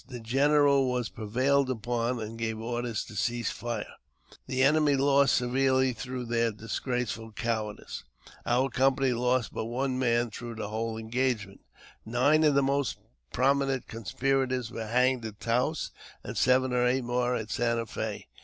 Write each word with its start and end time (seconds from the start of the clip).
The 0.07 0.19
general 0.19 0.89
was 0.89 1.09
prevailed 1.09 1.69
upon, 1.69 2.19
and 2.19 2.35
gave 2.35 2.59
orders 2.59 3.03
to 3.05 3.15
cease 3.15 3.51
firing. 3.51 3.85
The 4.47 4.63
enemy 4.63 4.95
lost 4.95 5.35
severely 5.35 5.93
through 5.93 6.25
their 6.25 6.51
disgraceful 6.51 7.31
cowardice. 7.33 8.03
Our 8.43 8.69
company 8.69 9.13
lost 9.13 9.53
but 9.53 9.65
one 9.65 9.99
man 9.99 10.31
through 10.31 10.55
the 10.55 10.63
v/hole 10.65 10.97
engagement. 10.97 11.61
Nine 12.03 12.43
of 12.43 12.55
the 12.55 12.63
most 12.63 12.97
prominent 13.31 13.85
conspirators 13.87 14.71
were 14.71 14.87
hanged 14.87 15.23
at 15.23 15.39
Taos, 15.39 15.91
and 16.23 16.35
seven 16.35 16.73
or 16.73 16.87
eight 16.87 17.03
more 17.03 17.35
at 17.35 17.51
Santa 17.51 17.85
F6. 17.85 18.23